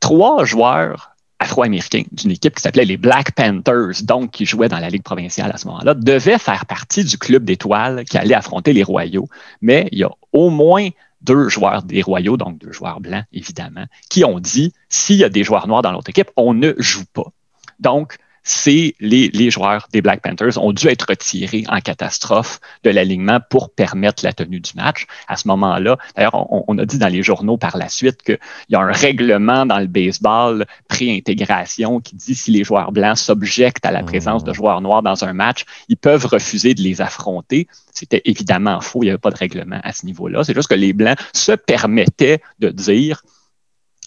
trois 0.00 0.44
joueurs 0.44 1.10
afro-américains 1.40 2.02
d'une 2.12 2.30
équipe 2.32 2.54
qui 2.54 2.62
s'appelait 2.62 2.84
les 2.84 2.98
Black 2.98 3.32
Panthers, 3.32 4.02
donc 4.02 4.30
qui 4.30 4.44
jouaient 4.44 4.68
dans 4.68 4.78
la 4.78 4.90
Ligue 4.90 5.02
provinciale 5.02 5.50
à 5.52 5.56
ce 5.56 5.66
moment-là, 5.68 5.94
devaient 5.94 6.38
faire 6.38 6.66
partie 6.66 7.02
du 7.02 7.16
club 7.16 7.44
d'étoiles 7.44 8.04
qui 8.04 8.18
allait 8.18 8.34
affronter 8.34 8.72
les 8.72 8.82
Royaux. 8.82 9.28
Mais 9.62 9.88
il 9.90 9.98
y 9.98 10.04
a 10.04 10.10
au 10.32 10.50
moins 10.50 10.88
deux 11.22 11.48
joueurs 11.48 11.82
des 11.82 12.02
Royaux, 12.02 12.36
donc 12.36 12.58
deux 12.58 12.72
joueurs 12.72 13.00
blancs, 13.00 13.24
évidemment, 13.32 13.86
qui 14.08 14.24
ont 14.24 14.40
dit 14.40 14.72
s'il 14.88 15.16
y 15.16 15.24
a 15.24 15.28
des 15.28 15.44
joueurs 15.44 15.68
noirs 15.68 15.82
dans 15.82 15.92
l'autre 15.92 16.10
équipe, 16.10 16.30
on 16.36 16.54
ne 16.54 16.72
joue 16.78 17.04
pas. 17.12 17.32
Donc, 17.78 18.18
c'est 18.42 18.94
les, 19.00 19.50
joueurs 19.50 19.88
des 19.92 20.02
Black 20.02 20.22
Panthers 20.22 20.62
ont 20.62 20.72
dû 20.72 20.88
être 20.88 21.06
retirés 21.08 21.64
en 21.68 21.80
catastrophe 21.80 22.60
de 22.84 22.90
l'alignement 22.90 23.38
pour 23.50 23.70
permettre 23.70 24.24
la 24.24 24.32
tenue 24.32 24.60
du 24.60 24.72
match. 24.74 25.06
À 25.28 25.36
ce 25.36 25.48
moment-là, 25.48 25.98
d'ailleurs, 26.16 26.34
on, 26.68 26.78
a 26.78 26.84
dit 26.84 26.98
dans 26.98 27.08
les 27.08 27.22
journaux 27.22 27.56
par 27.56 27.76
la 27.76 27.88
suite 27.88 28.22
qu'il 28.22 28.38
y 28.68 28.74
a 28.74 28.80
un 28.80 28.92
règlement 28.92 29.66
dans 29.66 29.78
le 29.78 29.86
baseball 29.86 30.66
pré-intégration 30.88 32.00
qui 32.00 32.16
dit 32.16 32.34
si 32.34 32.50
les 32.50 32.64
joueurs 32.64 32.92
blancs 32.92 33.18
s'objectent 33.18 33.86
à 33.86 33.90
la 33.90 34.02
présence 34.02 34.44
de 34.44 34.50
mmh. 34.50 34.54
joueurs 34.54 34.80
noirs 34.80 35.02
dans 35.02 35.24
un 35.24 35.32
match, 35.32 35.64
ils 35.88 35.96
peuvent 35.96 36.26
refuser 36.26 36.74
de 36.74 36.82
les 36.82 37.00
affronter. 37.00 37.68
C'était 37.92 38.22
évidemment 38.24 38.80
faux, 38.80 39.02
il 39.02 39.06
n'y 39.06 39.10
avait 39.10 39.18
pas 39.18 39.30
de 39.30 39.36
règlement 39.36 39.80
à 39.82 39.92
ce 39.92 40.06
niveau-là. 40.06 40.44
C'est 40.44 40.54
juste 40.54 40.68
que 40.68 40.74
les 40.74 40.92
blancs 40.92 41.18
se 41.34 41.52
permettaient 41.52 42.40
de 42.58 42.70
dire 42.70 43.22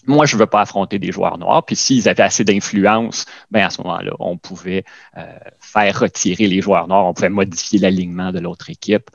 moi, 0.06 0.26
je 0.26 0.36
ne 0.36 0.40
veux 0.40 0.46
pas 0.46 0.60
affronter 0.60 0.98
des 0.98 1.12
joueurs 1.12 1.38
noirs. 1.38 1.64
Puis 1.64 1.76
s'ils 1.76 2.08
avaient 2.08 2.22
assez 2.22 2.44
d'influence, 2.44 3.26
ben 3.50 3.64
à 3.64 3.70
ce 3.70 3.82
moment-là, 3.82 4.12
on 4.18 4.36
pouvait 4.36 4.84
euh, 5.16 5.22
faire 5.60 5.98
retirer 6.00 6.46
les 6.46 6.60
joueurs 6.60 6.88
noirs, 6.88 7.06
on 7.06 7.14
pouvait 7.14 7.30
modifier 7.30 7.78
l'alignement 7.78 8.32
de 8.32 8.40
l'autre 8.40 8.70
équipe. 8.70 9.10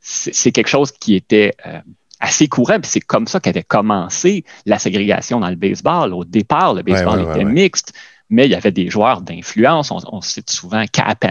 C'est 0.00 0.50
quelque 0.50 0.68
chose 0.68 0.90
qui 0.90 1.14
était 1.14 1.54
euh, 1.66 1.80
assez 2.18 2.48
courant, 2.48 2.80
puis 2.80 2.90
c'est 2.90 3.00
comme 3.00 3.28
ça 3.28 3.38
qu'avait 3.38 3.62
commencé 3.62 4.44
la 4.66 4.78
ségrégation 4.78 5.38
dans 5.38 5.50
le 5.50 5.56
baseball. 5.56 6.12
Au 6.12 6.24
départ, 6.24 6.74
le 6.74 6.82
baseball 6.82 7.20
était 7.20 7.44
mixte 7.44 7.92
mais 8.32 8.46
il 8.46 8.50
y 8.50 8.54
avait 8.54 8.72
des 8.72 8.88
joueurs 8.88 9.20
d'influence. 9.20 9.92
On, 9.92 10.20
cite 10.22 10.50
souvent 10.50 10.84
Cap 10.90 11.24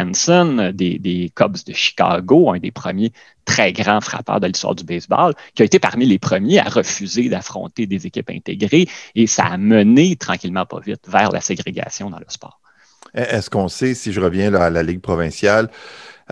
des, 0.74 1.00
des, 1.00 1.31
Cubs 1.36 1.58
de 1.65 1.74
Chicago, 1.74 2.51
un 2.51 2.60
des 2.60 2.72
premiers 2.72 3.12
très 3.43 3.74
grands 3.74 4.01
frappeurs 4.01 4.39
de 4.39 4.46
l'histoire 4.46 4.75
du 4.75 4.84
baseball, 4.84 5.34
qui 5.55 5.63
a 5.63 5.65
été 5.65 5.79
parmi 5.79 6.05
les 6.05 6.20
premiers 6.20 6.60
à 6.60 6.63
refuser 6.63 7.27
d'affronter 7.27 7.88
des 7.88 8.05
équipes 8.05 8.29
intégrées 8.29 8.88
et 9.15 9.25
ça 9.25 9.46
a 9.46 9.58
mené 9.58 10.15
tranquillement 10.15 10.67
pas 10.67 10.79
vite 10.79 11.01
vers 11.08 11.31
la 11.31 11.41
ségrégation 11.41 12.12
dans 12.12 12.20
le 12.20 12.25
sport. 12.27 12.62
Est-ce 13.15 13.50
qu'on 13.50 13.67
sait, 13.67 13.96
si 13.96 14.13
je 14.13 14.22
reviens 14.22 14.53
à 14.53 14.70
la 14.70 14.84
Ligue 14.84 15.01
provinciale, 15.01 15.70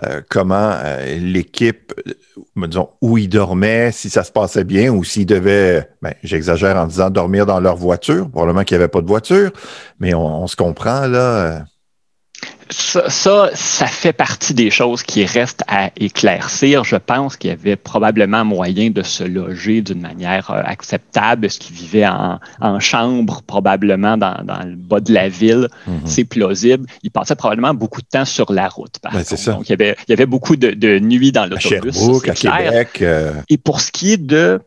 euh, 0.04 0.20
comment 0.28 0.72
euh, 0.82 1.18
l'équipe, 1.18 1.92
euh, 2.06 2.66
disons, 2.66 2.90
où 3.00 3.18
ils 3.18 3.28
dormaient, 3.28 3.92
si 3.92 4.08
ça 4.08 4.24
se 4.24 4.32
passait 4.32 4.64
bien 4.64 4.90
ou 4.90 5.04
s'ils 5.04 5.26
devaient, 5.26 5.88
ben, 6.02 6.14
j'exagère 6.22 6.76
en 6.76 6.86
disant 6.86 7.10
dormir 7.10 7.46
dans 7.46 7.60
leur 7.60 7.76
voiture, 7.76 8.30
probablement 8.30 8.64
qu'il 8.64 8.76
n'y 8.76 8.82
avait 8.82 8.88
pas 8.88 9.02
de 9.02 9.06
voiture, 9.06 9.50
mais 9.98 10.14
on 10.14 10.46
se 10.46 10.56
comprend 10.56 11.06
là 11.06 11.64
ça, 12.70 13.50
ça, 13.54 13.86
fait 13.86 14.12
partie 14.12 14.54
des 14.54 14.70
choses 14.70 15.02
qui 15.02 15.24
restent 15.24 15.64
à 15.66 15.90
éclaircir. 15.96 16.84
Je 16.84 16.96
pense 16.96 17.36
qu'il 17.36 17.50
y 17.50 17.52
avait 17.52 17.76
probablement 17.76 18.44
moyen 18.44 18.90
de 18.90 19.02
se 19.02 19.24
loger 19.24 19.82
d'une 19.82 20.00
manière 20.00 20.50
euh, 20.50 20.62
acceptable. 20.64 21.46
Est-ce 21.46 21.58
qu'ils 21.58 21.74
vivaient 21.74 22.06
en, 22.06 22.38
chambre, 22.80 23.42
probablement 23.42 24.16
dans, 24.16 24.36
le 24.64 24.76
bas 24.76 25.00
de 25.00 25.12
la 25.12 25.28
ville? 25.28 25.68
Mhm. 25.86 26.00
C'est 26.04 26.24
plausible. 26.24 26.86
Ils 27.02 27.10
passaient 27.10 27.36
probablement 27.36 27.74
beaucoup 27.74 28.00
de 28.00 28.06
temps 28.06 28.24
sur 28.24 28.52
la 28.52 28.68
route. 28.68 28.98
Par 29.00 29.12
ben, 29.12 29.24
contre. 29.24 29.50
Donc, 29.50 29.68
il 29.68 29.70
y, 29.70 29.74
avait, 29.74 29.96
il 30.06 30.10
y 30.10 30.14
avait 30.14 30.26
beaucoup 30.26 30.56
de, 30.56 30.98
nuits 30.98 31.32
dans 31.32 31.46
l'autobus. 31.46 31.98
À, 32.46 32.54
à 32.54 32.62
Québec. 32.62 32.98
Euh. 33.02 33.32
Et 33.48 33.58
pour 33.58 33.80
ce 33.80 33.90
qui 33.90 34.12
est 34.12 34.24
de 34.24 34.60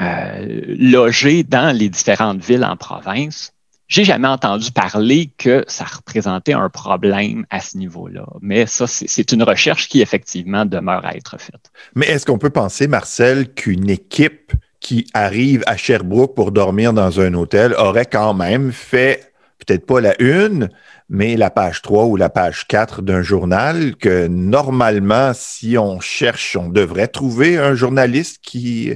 euh, 0.00 0.60
loger 0.78 1.44
dans 1.44 1.76
les 1.76 1.88
différentes 1.88 2.44
villes 2.44 2.64
en 2.64 2.76
province, 2.76 3.53
j'ai 3.94 4.02
jamais 4.02 4.26
entendu 4.26 4.72
parler 4.72 5.30
que 5.38 5.64
ça 5.68 5.84
représentait 5.84 6.52
un 6.52 6.68
problème 6.68 7.46
à 7.48 7.60
ce 7.60 7.78
niveau-là. 7.78 8.26
Mais 8.40 8.66
ça, 8.66 8.88
c'est 8.88 9.30
une 9.30 9.44
recherche 9.44 9.88
qui 9.88 10.02
effectivement 10.02 10.64
demeure 10.64 11.06
à 11.06 11.14
être 11.14 11.40
faite. 11.40 11.70
Mais 11.94 12.06
est-ce 12.06 12.26
qu'on 12.26 12.38
peut 12.38 12.50
penser, 12.50 12.88
Marcel, 12.88 13.54
qu'une 13.54 13.88
équipe 13.88 14.52
qui 14.80 15.06
arrive 15.14 15.62
à 15.66 15.76
Sherbrooke 15.76 16.34
pour 16.34 16.50
dormir 16.50 16.92
dans 16.92 17.20
un 17.20 17.34
hôtel 17.34 17.72
aurait 17.74 18.06
quand 18.06 18.34
même 18.34 18.72
fait 18.72 19.32
peut-être 19.64 19.86
pas 19.86 20.00
la 20.00 20.20
une, 20.20 20.70
mais 21.08 21.36
la 21.36 21.50
page 21.50 21.80
3 21.80 22.06
ou 22.06 22.16
la 22.16 22.30
page 22.30 22.66
4 22.66 23.00
d'un 23.00 23.22
journal 23.22 23.94
que 23.94 24.26
normalement, 24.26 25.30
si 25.34 25.78
on 25.78 26.00
cherche, 26.00 26.56
on 26.56 26.68
devrait 26.68 27.06
trouver 27.06 27.58
un 27.58 27.76
journaliste 27.76 28.40
qui, 28.42 28.92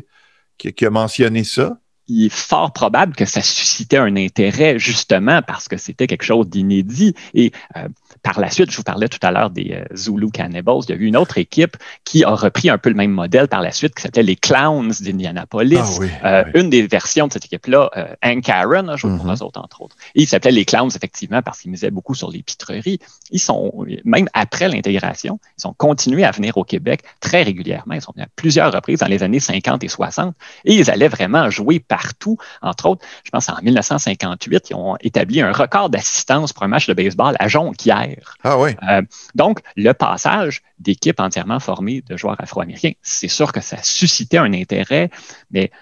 qui 0.58 0.84
a 0.84 0.90
mentionné 0.90 1.44
ça? 1.44 1.78
Il 2.08 2.26
est 2.26 2.32
fort 2.32 2.72
probable 2.72 3.14
que 3.14 3.24
ça 3.24 3.42
suscitait 3.42 3.98
un 3.98 4.16
intérêt 4.16 4.78
justement 4.78 5.42
parce 5.42 5.68
que 5.68 5.76
c'était 5.76 6.06
quelque 6.06 6.24
chose 6.24 6.48
d'inédit. 6.48 7.14
Et 7.34 7.52
euh, 7.76 7.88
par 8.22 8.40
la 8.40 8.50
suite, 8.50 8.70
je 8.70 8.76
vous 8.76 8.82
parlais 8.82 9.08
tout 9.08 9.18
à 9.22 9.30
l'heure 9.30 9.50
des 9.50 9.72
euh, 9.72 9.96
Zulu 9.96 10.30
Cannibals. 10.30 10.80
Il 10.88 10.90
y 10.90 10.92
a 10.92 10.96
eu 10.96 11.04
une 11.06 11.16
autre 11.16 11.38
équipe 11.38 11.76
qui 12.04 12.24
a 12.24 12.30
repris 12.30 12.70
un 12.70 12.78
peu 12.78 12.88
le 12.88 12.94
même 12.94 13.10
modèle 13.10 13.48
par 13.48 13.60
la 13.60 13.70
suite, 13.70 13.94
qui 13.94 14.02
s'appelait 14.02 14.22
les 14.22 14.36
Clowns 14.36 14.92
d'Indianapolis. 15.00 15.78
Ah 16.22 16.42
euh, 16.42 16.44
une 16.54 16.70
des 16.70 16.86
versions 16.86 17.28
de 17.28 17.32
cette 17.32 17.44
équipe-là, 17.44 17.90
euh, 17.96 18.06
Hank 18.24 18.48
Aaron, 18.48 18.96
je 18.96 19.06
vous 19.06 19.24
mm 19.24 19.28
autres, 19.42 19.60
entre 19.60 19.82
autres. 19.82 19.96
Et 20.14 20.22
il 20.22 20.26
s'appelait 20.26 20.50
les 20.50 20.64
Clowns, 20.64 20.90
effectivement, 20.94 21.42
parce 21.42 21.60
qu'ils 21.60 21.70
misaient 21.70 21.90
beaucoup 21.90 22.14
sur 22.14 22.30
les 22.30 22.42
pitreries. 22.42 22.98
Ils 23.30 23.40
sont, 23.40 23.84
même 24.04 24.28
après 24.32 24.68
l'intégration, 24.68 25.38
ils 25.58 25.66
ont 25.66 25.74
continué 25.74 26.24
à 26.24 26.30
venir 26.30 26.56
au 26.56 26.64
Québec 26.64 27.02
très 27.20 27.42
régulièrement. 27.42 27.94
Ils 27.94 28.00
sont 28.00 28.12
venus 28.14 28.26
à 28.26 28.30
plusieurs 28.34 28.72
reprises 28.72 29.00
dans 29.00 29.06
les 29.06 29.22
années 29.22 29.40
50 29.40 29.84
et 29.84 29.88
60 29.88 30.34
et 30.64 30.74
ils 30.74 30.90
allaient 30.90 31.08
vraiment 31.08 31.50
jouer 31.50 31.78
par 31.78 31.97
partout. 31.98 32.36
Entre 32.62 32.86
autres, 32.86 33.04
je 33.24 33.30
pense 33.30 33.48
en 33.48 33.56
1958, 33.60 34.70
ils 34.70 34.74
ont 34.74 34.96
établi 35.00 35.40
un 35.40 35.52
record 35.52 35.90
d'assistance 35.90 36.52
pour 36.52 36.62
un 36.62 36.68
match 36.68 36.86
de 36.86 36.94
baseball 36.94 37.34
à 37.40 37.48
Jonquière. 37.48 38.36
Ah 38.44 38.58
oui. 38.58 38.70
Euh, 38.88 39.02
donc, 39.34 39.60
le 39.76 39.92
passage 39.92 40.62
d'équipes 40.78 41.18
entièrement 41.18 41.58
formées 41.58 42.02
de 42.08 42.16
joueurs 42.16 42.40
afro-américains, 42.40 42.92
c'est 43.02 43.28
sûr 43.28 43.52
que 43.52 43.60
ça 43.60 43.82
suscitait 43.82 44.38
un 44.38 44.52
intérêt, 44.52 45.10
mais 45.50 45.72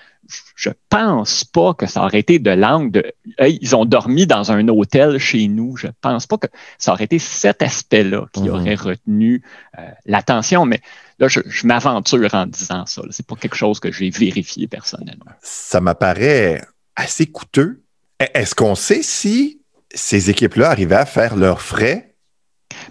je 0.55 0.71
pense 0.89 1.45
pas 1.45 1.75
que 1.75 1.87
ça 1.87 2.03
aurait 2.05 2.21
été 2.21 2.39
de 2.39 2.51
langue 2.51 2.91
de 2.91 3.13
ils 3.39 3.77
ont 3.77 3.85
dormi 3.85 4.27
dans 4.27 4.53
un 4.53 4.67
hôtel 4.69 5.19
chez 5.19 5.49
nous. 5.49 5.77
Je 5.77 5.89
pense 6.01 6.27
pas 6.27 6.39
que 6.39 6.47
ça 6.79 6.93
aurait 6.93 7.05
été 7.05 7.19
cet 7.19 7.63
aspect-là 7.63 8.27
qui 8.33 8.43
mhm. 8.43 8.51
aurait 8.51 8.75
retenu 8.75 9.43
euh, 9.79 9.83
l'attention. 10.07 10.65
Mais 10.65 10.81
là, 11.19 11.29
je, 11.29 11.41
m'aventure 11.65 12.35
en 12.35 12.47
disant 12.47 12.87
ça. 12.87 13.03
C'est 13.11 13.27
pas 13.27 13.37
quelque 13.37 13.57
chose 13.57 13.81
que 13.81 13.93
j'ai 13.93 14.11
vérifié 14.11 14.67
personnellement. 14.67 15.33
Ça 15.43 15.81
m'apparaît 15.81 16.63
assez 16.95 17.27
coûteux. 17.27 17.83
E-, 18.23 18.27
est-ce 18.35 18.55
qu'on 18.55 18.75
sait 18.75 19.03
si 19.03 19.61
ces 19.95 20.31
équipes-là 20.31 20.71
arrivaient 20.71 20.97
à 20.97 21.07
faire 21.07 21.37
leurs 21.37 21.63
frais 21.63 22.16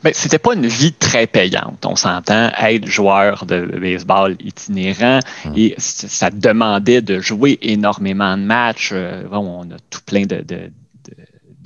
mais 0.04 0.12
c'était 0.14 0.40
pas 0.40 0.54
une 0.54 0.68
vie 0.68 0.94
très 0.94 1.28
payante. 1.28 1.86
On 1.86 1.96
s'entend 1.96 2.52
être 2.60 2.86
joueur 2.86 3.46
de 3.46 3.62
baseball 3.66 4.36
itinérant 4.40 5.20
hmm. 5.46 5.54
et 5.56 5.76
ça 5.78 6.30
demandait 6.30 7.02
de 7.02 7.20
jouer 7.20 7.58
énormément 7.62 8.38
de 8.38 8.44
matchs. 8.44 8.92
Euh, 8.94 9.24
on 9.32 9.64
a 9.72 9.78
tout 9.90 10.02
plein 10.06 10.26
de, 10.26 10.42
de 10.42 10.72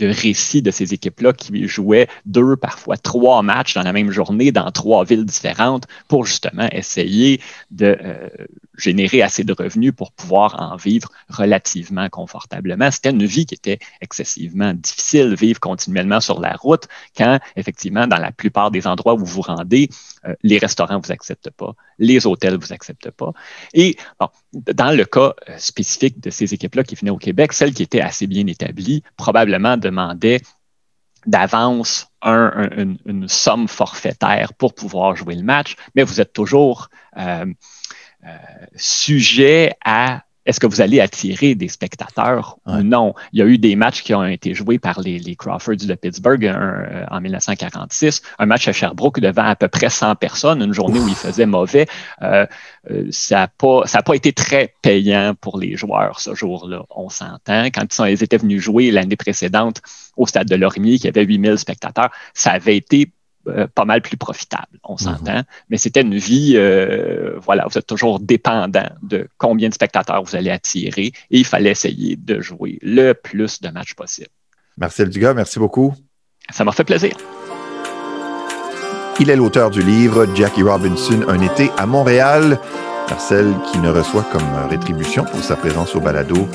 récits 0.06 0.62
de 0.62 0.72
ces 0.72 0.94
équipes-là 0.94 1.34
qui 1.34 1.68
jouaient 1.68 2.08
deux, 2.26 2.56
parfois 2.56 2.98
trois 2.98 3.42
matchs 3.42 3.74
dans 3.74 3.84
la 3.84 3.94
même 3.94 4.12
journée 4.12 4.52
dans 4.52 4.72
trois 4.72 5.04
villes 5.04 5.26
différentes 5.26 5.86
pour 6.08 6.26
justement 6.26 6.68
essayer 6.72 7.42
de 7.72 7.98
euh, 8.02 8.30
générer 8.78 9.22
assez 9.22 9.44
de 9.44 9.54
revenus 9.54 9.94
pour 9.96 10.12
pouvoir 10.12 10.56
en 10.60 10.76
vivre 10.76 11.10
relativement 11.30 12.10
confortablement. 12.10 12.92
C'était 12.92 13.12
une 13.12 13.26
vie 13.26 13.46
qui 13.46 13.56
était 13.56 13.80
excessivement 14.02 14.74
difficile, 14.74 15.36
vivre 15.36 15.60
continuellement 15.60 16.20
sur 16.20 16.40
la 16.40 16.54
route 16.54 16.88
quand, 17.18 17.40
effectivement, 17.56 18.08
dans 18.08 18.18
la 18.18 18.32
plupart 18.32 18.72
des 18.72 18.88
endroits 18.88 19.14
où 19.14 19.20
vous 19.20 19.26
vous 19.26 19.42
rendez, 19.42 19.90
euh, 20.26 20.34
les 20.44 20.58
restaurants 20.58 20.96
ne 20.98 21.02
vous 21.04 21.12
acceptent 21.12 21.52
pas, 21.52 21.74
les 21.98 22.26
hôtels 22.26 22.58
vous 22.58 22.74
acceptent 22.74 23.12
pas. 23.12 23.34
Et 23.74 23.98
dans 24.54 24.96
le 24.96 25.06
cas 25.06 25.34
euh, 25.48 25.58
spécifique 25.58 26.20
de 26.20 26.30
ces 26.30 26.54
équipes-là 26.54 26.84
qui 26.84 26.96
venaient 26.96 27.12
au 27.12 27.18
Québec, 27.18 27.54
celles 27.54 27.74
qui 27.74 27.84
étaient 27.84 28.02
assez 28.02 28.28
bien 28.28 28.48
établies 28.48 29.04
probablement 29.18 29.78
demandaient 29.78 30.42
d'avance 31.26 32.08
une, 32.24 33.28
somme 33.28 33.68
forfaitaire 33.68 34.54
pour 34.54 34.74
pouvoir 34.74 35.16
jouer 35.16 35.36
le 35.36 35.44
match, 35.44 35.76
mais 35.94 36.04
vous 36.04 36.22
êtes 36.22 36.34
toujours 36.34 36.90
euh, 37.18 37.46
sujet 38.76 39.74
à 39.84 40.24
est-ce 40.50 40.60
que 40.60 40.66
vous 40.66 40.82
allez 40.82 41.00
attirer 41.00 41.54
des 41.54 41.68
spectateurs 41.68 42.58
ou 42.66 42.82
non? 42.82 43.14
Il 43.34 43.40
y 43.40 43.44
a 43.44 43.46
eu 43.46 43.60
des 43.60 43.76
matchs 43.76 44.02
qui 44.02 44.16
ont 44.16 44.26
été 44.26 44.56
joués 44.56 44.80
par 44.80 45.00
les, 45.00 45.36
Crawfords 45.36 45.86
de 45.86 45.94
Pittsburgh 45.94 46.44
euh, 46.44 47.06
en 47.12 47.22
1946, 47.22 48.24
un 48.40 48.46
match 48.48 48.68
à 48.68 48.74
Sherbrooke 48.74 49.20
devant 49.20 49.44
à 49.44 49.56
peu 49.56 49.68
près 49.68 49.92
100 49.92 50.16
personnes, 50.16 50.64
une 50.64 50.74
journée 50.74 51.00
où 51.00 51.08
il 51.08 51.14
faisait 51.14 51.46
mauvais. 51.46 51.86
Euh, 52.24 52.48
euh, 52.90 53.08
ça 53.12 53.42
n'a 53.42 53.48
pas, 53.48 53.84
pas 54.04 54.16
été 54.16 54.34
très 54.34 54.74
payant 54.82 55.36
pour 55.40 55.60
les 55.60 55.78
joueurs 55.78 56.20
ce 56.20 56.34
jour-là, 56.34 56.84
on 56.90 57.10
s'entend. 57.10 57.66
Quand 57.66 57.84
ils, 57.84 57.94
sont, 57.94 58.06
ils 58.06 58.24
étaient 58.24 58.38
venus 58.38 58.60
jouer 58.60 58.90
l'année 58.90 59.18
précédente 59.18 59.82
au 60.18 60.26
stade 60.26 60.48
de 60.48 60.56
Lorimier, 60.56 60.98
qui 60.98 61.08
avait 61.08 61.24
8000 61.24 61.60
spectateurs, 61.60 62.10
ça 62.34 62.52
avait 62.52 62.78
été 62.78 63.12
euh, 63.48 63.68
pas 63.74 63.86
mal 63.86 64.02
plus 64.02 64.18
profitable, 64.18 64.80
on 64.84 64.94
mhm. 64.94 65.00
s'entend. 65.00 65.42
Mais 65.70 65.78
c'était 65.78 66.02
une 66.02 66.18
vie, 66.18 66.54
euh, 66.56 67.40
voilà, 67.40 67.66
vous 67.70 67.78
êtes 67.78 67.88
toujours 67.88 68.20
dépendant 68.20 68.90
de 69.02 69.28
combien 69.38 69.70
de 69.70 69.74
spectateurs 69.74 70.24
vous 70.24 70.36
allez 70.36 70.52
attirer 70.52 71.06
et 71.06 71.38
il 71.40 71.46
fallait 71.46 71.72
essayer 71.72 72.16
de 72.16 72.42
jouer 72.42 72.80
le 72.82 73.14
plus 73.14 73.62
de 73.62 73.70
matchs 73.70 73.94
possible. 73.94 74.30
Marcel 74.78 75.10
Dugas, 75.10 75.34
merci 75.34 75.60
beaucoup. 75.60 75.94
Ça 76.50 76.64
m'a 76.64 76.72
fait 76.72 76.84
plaisir. 76.84 77.16
Il 79.20 79.30
est 79.30 79.36
l'auteur 79.36 79.70
du 79.70 79.82
livre 79.82 80.28
Jackie 80.36 80.64
Robinson, 80.64 81.26
Un 81.28 81.42
été 81.42 81.72
à 81.78 81.86
Montréal. 81.86 82.60
Marcel 83.10 83.54
qui 83.72 83.80
ne 83.80 83.90
reçoit 83.90 84.24
comme 84.32 84.70
rétribution 84.70 85.26
pour 85.26 85.44
sa 85.44 85.56
présence 85.56 85.96
au 85.96 86.00
balado 86.00 86.48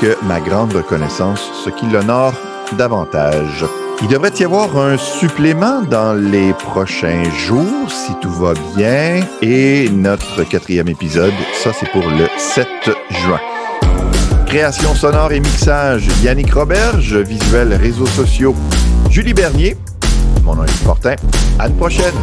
que 0.00 0.16
ma 0.24 0.40
grande 0.40 0.72
reconnaissance, 0.72 1.40
ce 1.64 1.70
qui 1.70 1.86
l'honore 1.86 2.34
davantage. 2.76 3.64
Il 4.02 4.08
devrait 4.08 4.32
y 4.38 4.44
avoir 4.44 4.76
un 4.78 4.96
supplément 4.96 5.82
dans 5.82 6.14
les 6.14 6.54
prochains 6.54 7.22
jours, 7.46 7.90
si 7.90 8.12
tout 8.22 8.32
va 8.32 8.54
bien. 8.74 9.20
Et 9.42 9.90
notre 9.90 10.42
quatrième 10.44 10.88
épisode, 10.88 11.34
ça 11.62 11.72
c'est 11.78 11.88
pour 11.90 12.08
le 12.08 12.26
7 12.38 12.66
juin. 13.10 13.40
Création 14.46 14.94
sonore 14.94 15.32
et 15.32 15.40
mixage, 15.40 16.08
Yannick 16.22 16.52
Roberge. 16.54 17.14
Visuel 17.14 17.74
réseaux 17.74 18.06
sociaux, 18.06 18.56
Julie 19.10 19.34
Bernier. 19.34 19.76
Mon 20.44 20.56
nom 20.56 20.64
est 20.64 20.70
Fortin. 20.70 21.16
À 21.58 21.68
la 21.68 21.74
prochaine. 21.74 22.14